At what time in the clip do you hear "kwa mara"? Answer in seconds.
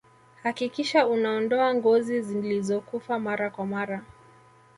3.49-4.05